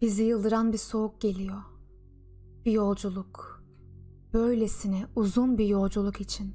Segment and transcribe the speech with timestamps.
[0.00, 1.62] Bizi yıldıran bir soğuk geliyor.
[2.64, 3.64] Bir yolculuk.
[4.32, 6.54] Böylesine uzun bir yolculuk için.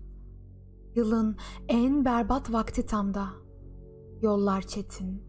[0.96, 1.38] Yılın
[1.68, 3.30] en berbat vakti tam da.
[4.22, 5.24] Yollar çetin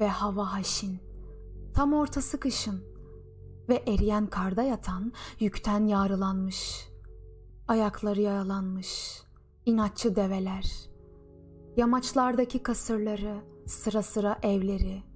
[0.00, 0.98] ve hava haşin.
[1.74, 2.84] Tam ortası kışın
[3.68, 6.88] ve eriyen karda yatan yükten yarılanmış.
[7.68, 9.22] Ayakları yaralanmış.
[9.66, 10.90] inatçı develer.
[11.76, 15.09] Yamaçlardaki kasırları, sıra sıra evleri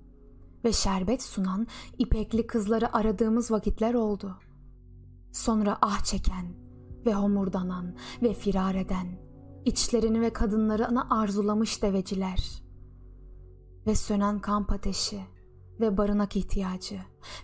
[0.65, 1.67] ve şerbet sunan
[1.99, 4.37] ipekli kızları aradığımız vakitler oldu.
[5.33, 6.55] Sonra ah çeken
[7.07, 9.07] ve homurdanan ve firar eden,
[9.65, 12.63] içlerini ve kadınlarını arzulamış deveciler
[13.87, 15.21] ve sönen kamp ateşi
[15.81, 17.01] ve barınak ihtiyacı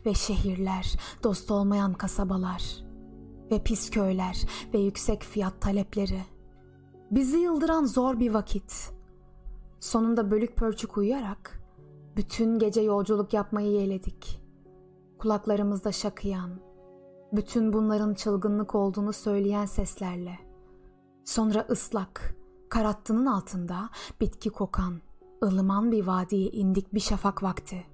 [0.07, 2.85] ve şehirler, dost olmayan kasabalar
[3.51, 6.23] ve pis köyler ve yüksek fiyat talepleri.
[7.11, 8.93] Bizi yıldıran zor bir vakit.
[9.81, 11.60] Sonunda bölük pörçük uyuyarak
[12.17, 14.43] bütün gece yolculuk yapmayı yeğledik.
[15.19, 16.51] Kulaklarımızda şakıyan,
[17.33, 20.39] bütün bunların çılgınlık olduğunu söyleyen seslerle.
[21.25, 22.35] Sonra ıslak,
[22.69, 25.01] karattının altında bitki kokan,
[25.45, 27.87] ılıman bir vadiye indik bir şafak vakti.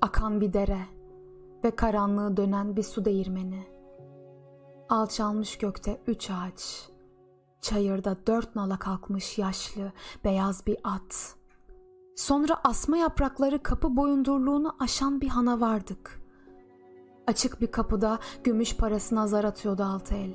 [0.00, 0.80] Akan bir dere
[1.64, 3.66] ve karanlığı dönen bir su değirmeni.
[4.88, 6.88] Alçalmış gökte üç ağaç.
[7.60, 9.92] Çayırda dört nala kalkmış yaşlı,
[10.24, 11.36] beyaz bir at.
[12.16, 16.22] Sonra asma yaprakları kapı boyundurluğunu aşan bir hana vardık.
[17.26, 20.34] Açık bir kapıda gümüş parasına zar atıyordu altı el.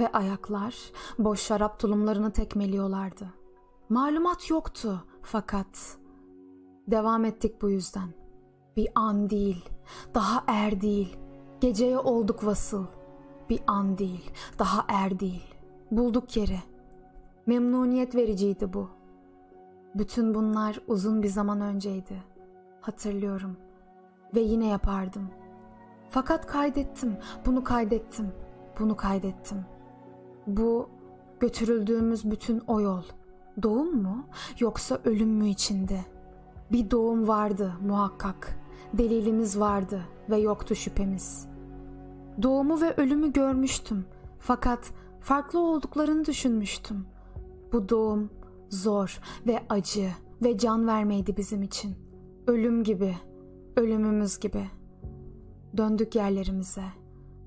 [0.00, 0.76] Ve ayaklar
[1.18, 3.26] boş şarap tulumlarını tekmeliyorlardı.
[3.88, 5.98] Malumat yoktu fakat
[6.86, 8.08] devam ettik bu yüzden.
[8.76, 9.64] Bir an değil,
[10.14, 11.16] daha er değil.
[11.60, 12.86] Geceye olduk vasıl.
[13.50, 15.54] Bir an değil, daha er değil.
[15.90, 16.58] Bulduk yeri.
[17.46, 18.97] Memnuniyet vericiydi bu.
[19.98, 22.22] Bütün bunlar uzun bir zaman önceydi.
[22.80, 23.56] Hatırlıyorum.
[24.34, 25.30] Ve yine yapardım.
[26.10, 27.16] Fakat kaydettim,
[27.46, 28.32] bunu kaydettim,
[28.78, 29.64] bunu kaydettim.
[30.46, 30.88] Bu
[31.40, 33.02] götürüldüğümüz bütün o yol.
[33.62, 34.26] Doğum mu
[34.58, 36.00] yoksa ölüm mü içinde?
[36.72, 38.58] Bir doğum vardı muhakkak.
[38.92, 41.48] Delilimiz vardı ve yoktu şüphemiz.
[42.42, 44.04] Doğumu ve ölümü görmüştüm.
[44.38, 47.06] Fakat farklı olduklarını düşünmüştüm.
[47.72, 48.30] Bu doğum
[48.70, 50.10] zor ve acı
[50.42, 51.96] ve can vermeydi bizim için.
[52.46, 53.16] Ölüm gibi,
[53.76, 54.70] ölümümüz gibi.
[55.76, 56.84] Döndük yerlerimize,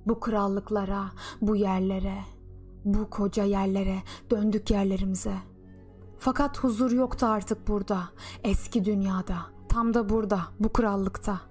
[0.05, 1.11] bu krallıklara,
[1.41, 2.17] bu yerlere,
[2.85, 3.97] bu koca yerlere
[4.29, 5.35] döndük yerlerimize.
[6.19, 7.99] Fakat huzur yoktu artık burada,
[8.43, 9.37] eski dünyada,
[9.69, 11.41] tam da burada, bu krallıkta.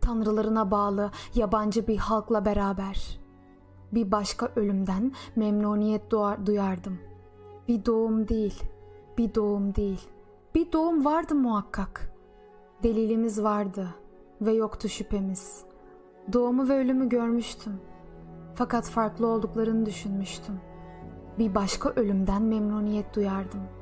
[0.00, 3.20] Tanrılarına bağlı yabancı bir halkla beraber.
[3.92, 6.10] Bir başka ölümden memnuniyet
[6.46, 6.98] duyardım.
[7.68, 8.62] Bir doğum değil,
[9.18, 10.00] bir doğum değil.
[10.54, 12.12] Bir doğum vardı muhakkak.
[12.82, 13.88] Delilimiz vardı
[14.40, 15.64] ve yoktu şüphemiz.
[16.32, 17.80] Doğumu ve ölümü görmüştüm.
[18.54, 20.60] Fakat farklı olduklarını düşünmüştüm.
[21.38, 23.81] Bir başka ölümden memnuniyet duyardım.''